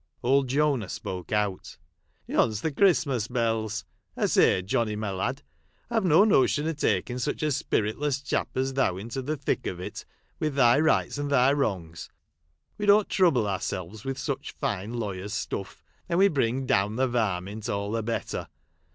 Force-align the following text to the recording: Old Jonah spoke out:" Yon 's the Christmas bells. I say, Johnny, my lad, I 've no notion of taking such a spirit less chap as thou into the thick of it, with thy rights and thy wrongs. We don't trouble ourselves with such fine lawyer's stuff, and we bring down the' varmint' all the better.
Old 0.23 0.47
Jonah 0.47 0.89
spoke 0.89 1.31
out:" 1.31 1.77
Yon 2.27 2.51
's 2.53 2.61
the 2.61 2.71
Christmas 2.71 3.27
bells. 3.27 3.85
I 4.17 4.25
say, 4.25 4.63
Johnny, 4.63 4.95
my 4.95 5.11
lad, 5.11 5.43
I 5.91 5.99
've 5.99 6.03
no 6.05 6.23
notion 6.23 6.65
of 6.67 6.77
taking 6.77 7.19
such 7.19 7.43
a 7.43 7.51
spirit 7.51 7.99
less 7.99 8.19
chap 8.19 8.49
as 8.55 8.73
thou 8.73 8.97
into 8.97 9.21
the 9.21 9.37
thick 9.37 9.67
of 9.67 9.79
it, 9.79 10.03
with 10.39 10.55
thy 10.55 10.79
rights 10.79 11.19
and 11.19 11.29
thy 11.29 11.53
wrongs. 11.53 12.09
We 12.79 12.87
don't 12.87 13.09
trouble 13.09 13.47
ourselves 13.47 14.03
with 14.03 14.17
such 14.17 14.53
fine 14.53 14.95
lawyer's 14.95 15.35
stuff, 15.35 15.83
and 16.09 16.17
we 16.17 16.29
bring 16.29 16.65
down 16.65 16.95
the' 16.95 17.07
varmint' 17.07 17.69
all 17.69 17.91
the 17.91 18.01
better. 18.01 18.47